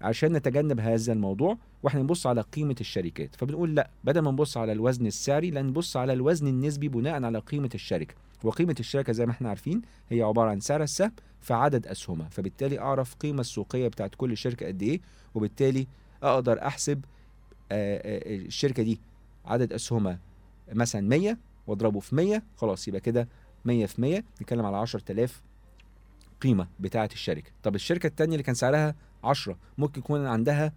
[0.00, 3.36] عشان نتجنب هذا الموضوع وإحنا نبص على قيمة الشركات.
[3.36, 7.38] فبنقول لا بدل ما نبص على الوزن السعري لا نبص على الوزن النسبي بناء على
[7.38, 8.14] قيمة الشركة.
[8.44, 12.28] وقيمة الشركة زي ما إحنا عارفين هي عبارة عن سعر السهم في عدد أسهمها.
[12.28, 15.00] فبالتالي أعرف قيمة السوقية بتاعت كل شركة قد إيه
[15.34, 15.86] وبالتالي
[16.22, 17.04] أقدر أحسب
[17.72, 19.00] آه، آه، الشركة دي
[19.44, 20.18] عدد أسهمها
[20.72, 23.28] مثلا 100 واضربه في 100 خلاص يبقى كده
[23.64, 25.42] 100 في 100 نتكلم على 10000
[26.40, 27.50] قيمه بتاعة الشركة.
[27.62, 30.72] طب الشركة الثانية اللي كان سعرها 10 ممكن يكون عندها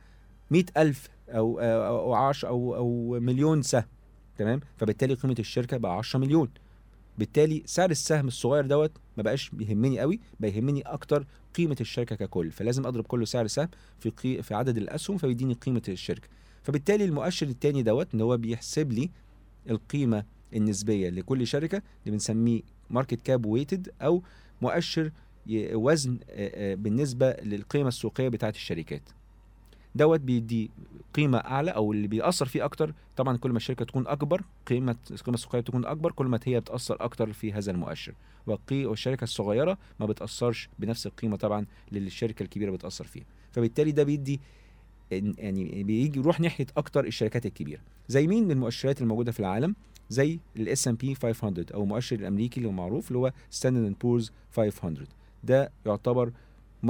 [0.52, 3.84] 100000 أو أو أو 10 أو أو مليون سهم
[4.38, 6.50] تمام؟ فبالتالي قيمة الشركة بقى 10 مليون.
[7.17, 12.52] بالتالي سعر السهم الصغير دوت ما بقاش بيهمني قوي بقى يهمني أكتر قيمة الشركة ككل.
[12.52, 13.69] فلازم أضرب كل سعر سهم
[14.00, 14.41] في قي...
[14.43, 16.28] في عدد الأسهم فبيديني قيمة الشركة.
[16.63, 19.10] فبالتالي المؤشر التاني دوت إن هو بيحسب لي
[19.69, 24.24] القيمة النسبية لكل شركة اللي بنسميه market cap weighted أو
[24.62, 25.12] مؤشر
[25.49, 26.19] وزن
[26.75, 29.01] بالنسبة للقيمة السوقية بتاعه الشركات.
[29.95, 30.71] دوت بيدي
[31.13, 32.93] قيمة أعلى أو اللي بيأثر فيه أكتر.
[33.17, 36.97] طبعا كل ما الشركة تكون أكبر قيمة القيمه السوقية تكون أكبر كل ما هي بتأثر
[36.99, 38.13] أكتر في هذا المؤشر.
[38.71, 43.25] والشركة الصغيرة ما بتأثرش بنفس القيمة طبعا اللي الشركة الكبيرة بتأثر فيها.
[43.51, 44.39] فبالتالي ده بيدي
[45.12, 47.82] يعني بيجي يروح ناحية أكتر الشركات الكبيرة.
[48.08, 49.75] زي مين من المؤشرات الموجودة في العالم؟
[50.10, 54.97] زي ال S&P 500 أو المؤشر الأمريكي اللي هو معروف اللي هو Standard & Poor's 500
[55.43, 56.32] ده يعتبر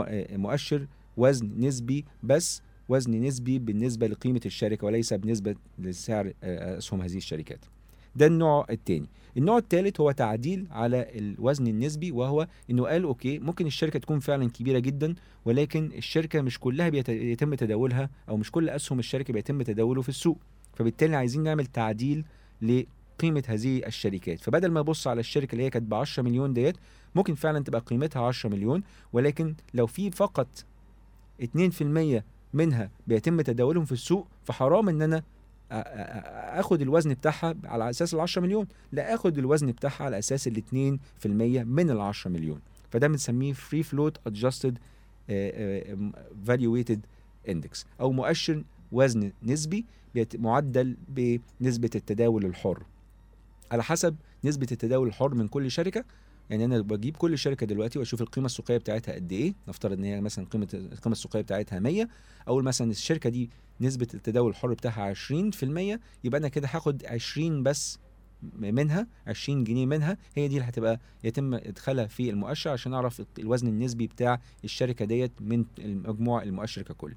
[0.02, 0.88] آه، مؤشر
[1.18, 7.60] وزن نسبي بس وزن نسبي بالنسبة لقيمة الشركة وليس بالنسبة لسعر آه، اسهم هذه الشركات.
[8.16, 9.06] ده النوع الثاني
[9.38, 14.50] النوع الثالث هو تعديل على الوزن النسبي وهو إنه قال أوكي ممكن الشركة تكون فعلا
[14.50, 19.62] كبيرة جدا ولكن الشركة مش كلها بيت- بيتم تداولها أو مش كل أسهم الشركة بيتم
[19.62, 20.38] تداوله في السوق.
[20.74, 22.26] فبالتالي عايزين نعمل تعديل
[22.62, 24.40] لقيمة هذه الشركات.
[24.40, 26.76] فبدل ما ابص على الشركة اللي هي كانت ب 10 مليون ديت
[27.16, 30.66] ممكن فعلا تبقى قيمتها 10 مليون ولكن لو في فقط
[31.44, 31.48] 2%
[32.54, 35.24] منها بيتم تداولهم في السوق فحرام إن أنا
[36.60, 38.68] آخد الوزن بتاعها على أساس ال 10 مليون.
[38.92, 40.64] لا آخد الوزن بتاعها على أساس ال
[41.24, 41.28] 2%
[41.66, 42.60] من ال 10 مليون.
[42.90, 44.78] فده بنسميه free float adjusted
[46.46, 47.06] value weighted
[47.50, 49.86] index أو مؤشر وزن نسبي
[50.36, 52.84] معدل بنسبة التداول الحر.
[53.72, 56.06] على حسب نسبة التداول الحر من كل شركة
[56.52, 60.22] يعني أنا بجيب كل شركه دلوقتي وأشوف القيمة السوقية بتاعتها قد إيه نفترض إن هي
[60.22, 62.08] مثلا قيمة القيمة السوقية بتاعتها 100
[62.48, 63.50] أقول مثلا الشركة دي
[63.82, 65.20] نسبة التداول الحر بتاعها 20%
[66.24, 68.00] يبقى أنا كده هاخد 20 بس
[68.60, 73.68] منها 20 جنيه منها هي دي اللي هتبقى يتم إدخالها في المؤشر عشان أعرف الوزن
[73.68, 77.14] النسبي بتاع الشركة ديت من المجموع المؤشر ككل.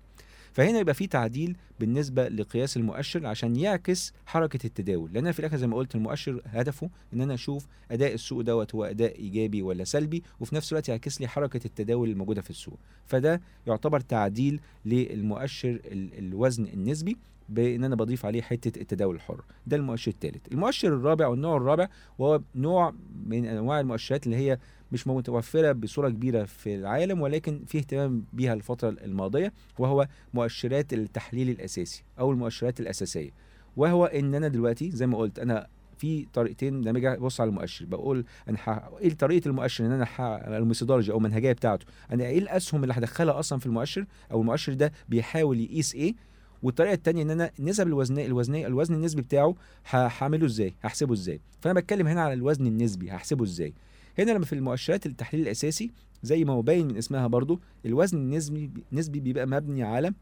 [0.54, 5.12] فهنا يبقى في تعديل بالنسبة لقياس المؤشر عشان يعكس حركة التداول.
[5.12, 8.84] لأن في الآخر زي ما قلت المؤشر هدفه إن أنا أشوف أداء السوق دوت هو
[8.84, 12.78] أداء إيجابي ولا سلبي وفي نفس الوقت يعكس لي حركة التداول الموجودة في السوق.
[13.06, 17.16] فده يعتبر تعديل للمؤشر ال- الوزن النسبي
[17.48, 19.44] بإن أنا بضيف عليه حتة التداول الحر.
[19.66, 21.88] ده المؤشر الثالث المؤشر الرابع والنوع الرابع
[22.18, 22.94] وهو نوع
[23.26, 24.58] من أنواع المؤشرات اللي هي
[24.94, 31.50] مش متوفرة بصورة كبيرة في العالم ولكن في اهتمام بيها الفترة الماضية وهو مؤشرات التحليل
[31.50, 33.30] الأساسي أو المؤشرات الأساسية.
[33.76, 35.66] وهو إن أنا دلوقتي زي ما قلت أنا
[35.98, 38.68] في طريقتين لما أجي ابص على المؤشر بقول أنا ح...
[39.00, 40.20] إيه طريقة المؤشر إن أنا ح...
[40.20, 44.74] ال methodology أو المنهجية بتاعته؟ أنا إيه الأسهم اللي هدخلها أصلا في المؤشر؟ أو المؤشر
[44.74, 46.14] ده بيحاول يقيس إيه؟
[46.62, 49.54] والطريقة الثانية إن أنا نسب الوزنيه الوزنيه الوزن النسبي بتاعه
[49.90, 53.74] هعمله إزاي؟ هحسبه إزاي؟ فأنا بتكلم هنا على الوزن النسبي هحسبه إزاي؟
[54.18, 55.90] هنا لما في المؤشرات التحليل الأساسي
[56.22, 60.12] زي ما هو باين من اسمها برضو الوزن النسبي نسبي بيبقى مبني على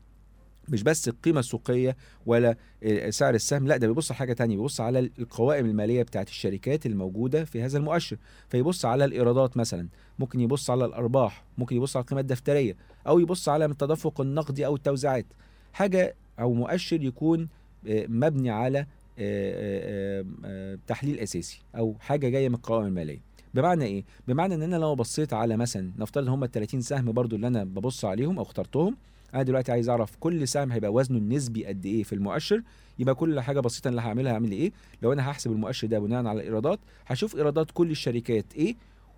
[0.69, 4.81] مش بس القيمة السوقية ولا آه، سعر السهم لا ده بيبص على حاجة تانية بيبص
[4.81, 8.17] على القوائم المالية بتاعت الشركات الموجودة في هذا المؤشر.
[8.49, 12.77] فيبص على الإيرادات مثلا ممكن يبص على الأرباح ممكن يبص على القيمة الدفترية
[13.07, 15.27] أو يبص على التدفق النقدي أو التوزيعات.
[15.73, 17.49] حاجة أو مؤشر يكون
[17.89, 18.87] آه، مبني على
[19.19, 23.21] آه، تحليل أساسي أو حاجة جاية من القوائم المالية.
[23.55, 27.37] بمعنى إيه؟ بمعنى إن أنا لو بصيت على مثلا نفترض هم ال 30 سهم برضو
[27.37, 28.97] اللي أنا ببص عليهم أو اخترتهم
[29.35, 32.63] أنا دلوقتي عايز أعرف كل سهم هيبقى وزنه النسبي قد إيه في المؤشر
[32.99, 36.41] يبقى كل حاجة بسيطة اللي هعملها هعمل إيه؟ لو أنا هحسب المؤشر ده بناء على
[36.41, 38.75] الإيرادات هشوف إيرادات كل الشركات إيه؟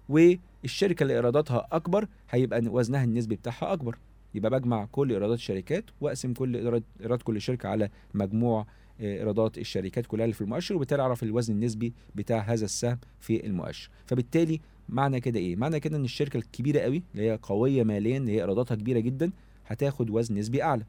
[0.09, 3.99] والشركة اللي إيراداتها أكبر هيبقى وزنها النسبي بتاعها أكبر.
[4.35, 6.57] يبقى بجمع كل إيرادات الشركات وأقسم كل
[7.01, 8.67] إيراد كل شركة على مجموع
[9.01, 13.91] إيرادات الشركات كلها اللي في المؤشر وبالتالي أعرف الوزن النسبي بتاع هذا السهم في المؤشر.
[14.07, 18.33] فبالتالي معنى كده إيه؟ معنى كده إن الشركة الكبيرة قوي اللي هي قوية ماليا اللي
[18.33, 19.31] هي إيراداتها كبيرة جدا
[19.67, 20.85] هتاخد وزن نسبي أعلى.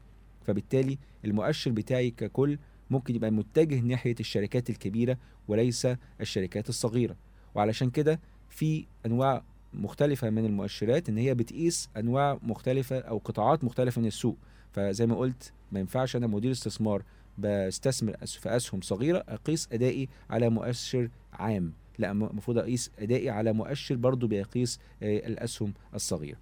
[0.46, 2.58] فبالتالي المؤشر بتاعي ككل
[2.90, 5.88] ممكن يبقى متجه ناحية الشركات الكبيرة وليس
[6.20, 7.16] الشركات الصغيرة.
[7.54, 14.00] وعلشان كده في أنواع مختلفة من المؤشرات إن هي بتقيس أنواع مختلفة أو قطاعات مختلفة
[14.00, 14.36] من السوق.
[14.72, 17.02] فزي ما قلت ما ينفعش أنا مدير استثمار
[17.38, 21.72] بستثمر في أسهم صغيرة أقيس أدائي على مؤشر عام.
[21.98, 26.38] لا المفروض أقيس أدائي على مؤشر برضو بيقيس آه، الأسهم الصغيرة.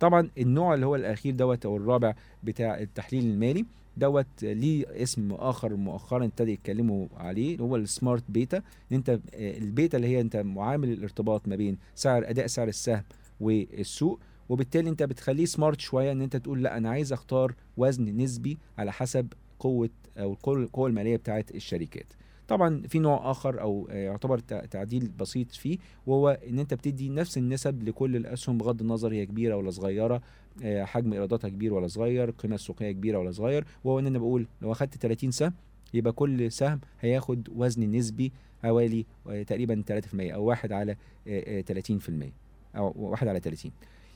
[0.00, 5.76] طبعا النوع اللي هو الأخير دوت أو الرابع بتاع التحليل المالي دوت ليه اسم آخر
[5.76, 8.62] مؤخرا ابتدى يتكلموا عليه هو ال smart beta إن
[8.96, 9.18] أنت آه،
[9.58, 13.02] البيتا اللي هي أنت معامل الارتباط ما بين سعر أداء سعر السهم
[13.40, 14.20] والسوق.
[14.48, 18.92] وبالتالي أنت بتخليه smart شوية إن أنت تقول لا أنا عايز أختار وزن نسبي على
[18.92, 19.26] حسب
[19.60, 22.06] قوة أو القوة المالية بتاعه الشركات.
[22.48, 27.08] طبعا في نوع آخر أو آه، يعتبر تع- تعديل بسيط فيه وهو إن أنت بتدي
[27.08, 30.22] نفس النسب لكل الأسهم بغض النظر هي كبيرة ولا صغيرة
[30.62, 33.64] آه، حجم إيراداتها كبير ولا صغير القيمه السوقية كبيرة ولا صغير.
[33.84, 35.52] وهو إن أنا بقول لو أخدت 30 سهم
[35.94, 40.92] يبقى كل سهم هياخد وزن نسبي حوالي آه، تقريبا 3% أو 1 على
[41.28, 42.32] آه، آه، 30%
[42.76, 43.72] أو 1 على 30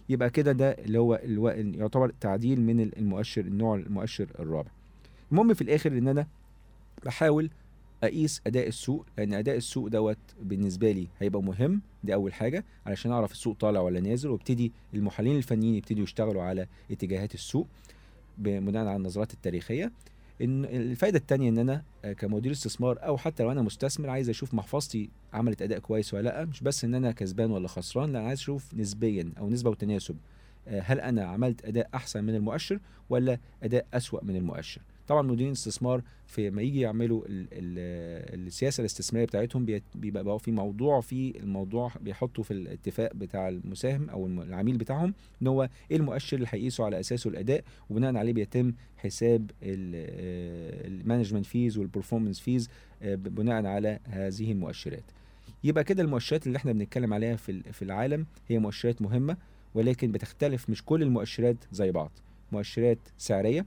[0.08, 1.14] يبقى كده ده اللي هو.
[1.78, 4.70] يعتبر تعديل من المؤشر النوع المؤشر الرابع.
[5.32, 6.26] المهم في الآخر إن أنا
[7.04, 7.50] بحاول
[8.04, 13.12] أقيس أداء السوق لأن أداء السوق دوت بالنسبة لي هيبقى مهم دي أول حاجة علشان
[13.12, 17.66] أعرف السوق طالع ولا نازل وابتدي المحللين الفنيين يبتدوا يشتغلوا على اتجاهات السوق
[18.38, 19.92] بناء على النظرات التاريخية.
[20.42, 21.82] إن الفايدة التانية إن أنا
[22.18, 26.44] كمدير استثمار أو حتى لو أنا مستثمر عايز أشوف محفظتي عملت أداء كويس ولا لأ
[26.44, 30.16] مش بس إن أنا كسبان ولا خسران لأ عايز أشوف نسبيا أو نسبة وتناسب.
[30.68, 36.02] هل أنا عملت أداء أحسن من المؤشر ولا أداء أسوأ من المؤشر؟ طبعا مديرين الاستثمار
[36.26, 41.92] في ما يجي يعملوا ال ال السياسة الاستثمارية بتاعتهم بيبقى بقى في موضوع في الموضوع
[42.00, 47.00] بيحطوا في الاتفاق بتاع المساهم أو العميل بتاعهم إن هو إيه المؤشر اللي هيقيسوا على
[47.00, 52.68] أساسه الأداء وبناء عليه بيتم حساب ال management fees وال performance fees
[53.02, 55.04] بناء على هذه المؤشرات.
[55.64, 59.36] يبقى كده المؤشرات اللي إحنا بنتكلم عليها في في العالم هي مؤشرات مهمة
[59.74, 62.10] ولكن بتختلف مش كل المؤشرات زي بعض.
[62.52, 63.66] مؤشرات سعرية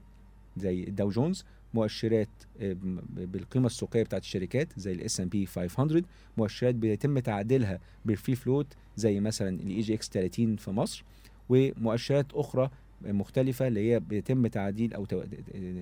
[0.58, 1.44] زي الداو جونز
[1.74, 2.28] مؤشرات
[2.60, 2.76] آه،
[3.16, 6.02] بالقيمة السوقية بتاعت الشركات زي ال S&P 500
[6.36, 11.04] مؤشرات بيتم تعديلها بال free float زي مثلا ال EGX 30 في مصر
[11.48, 12.70] ومؤشرات أخرى
[13.02, 15.06] مختلفة اللي هي بيتم تعديل أو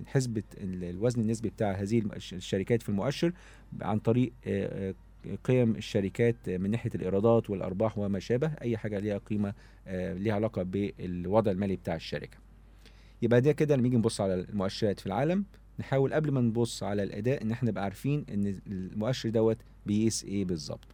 [0.07, 3.33] حسبة ال- الوزن النسبي بتاع هذه الشركات في المؤشر
[3.81, 4.95] عن طريق آه، آه،
[5.45, 9.55] قيم الشركات من ناحية الإيرادات والأرباح وما شابه أي حاجة ليها قيمة
[9.89, 12.39] ليها علاقة بالوضع المالي بتاع الشركة.
[13.23, 15.45] يبقى ده كده لما نيجي نبص على المؤشرات في العالم
[15.79, 20.45] نحاول قبل ما نبص على الأداء إن إحنا نبقى عارفين إن المؤشر دوت بيقيس إيه
[20.45, 20.85] بالظبط.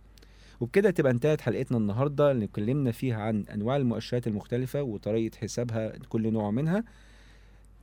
[0.60, 6.32] وبكده تبقى انتهت حلقتنا النهارده اللي اتكلمنا فيها عن أنواع المؤشرات المختلفة وطريقة حسابها كل
[6.32, 6.84] نوع منها.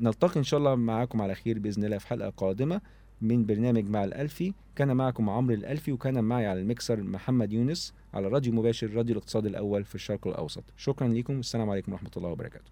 [0.02, 2.82] نلتقي إن شاء الله معاكم على خير بإذن الله في حلقة قادمة
[3.22, 4.54] من برنامج مع الألفي.
[4.76, 9.46] كان معكم عمرو الألفي وكان معي على المكسر محمد يونس على راديو مباشر راديو الاقتصاد
[9.46, 10.64] الأول في الشرق الأوسط.
[10.78, 12.72] شكرا لكم والسلام عليكم ورحمة الله وبركاته.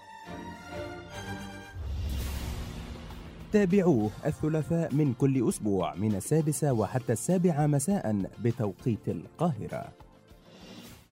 [3.51, 10.00] تابعوه الثلاثاء من كل أسبوع من السادسة وحتى السابعة مساء بتوقيت القاهرة.